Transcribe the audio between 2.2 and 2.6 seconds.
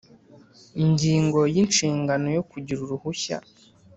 yo